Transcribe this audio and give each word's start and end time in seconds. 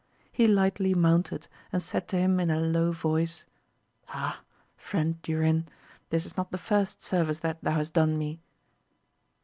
He 0.31 0.47
lightly 0.47 0.95
mounted 0.95 1.47
and 1.71 1.79
said 1.83 2.07
to 2.07 2.17
him 2.17 2.39
in 2.39 2.49
a 2.49 2.59
low 2.59 2.91
voice. 2.91 3.45
Ah, 4.09 4.39
friend 4.75 5.21
Durin, 5.21 5.67
this 6.09 6.25
is 6.25 6.35
not 6.35 6.49
the 6.51 6.57
first 6.57 7.03
service 7.03 7.41
that 7.41 7.61
thou 7.63 7.73
hast 7.75 7.93
done 7.93 8.17
me 8.17 8.41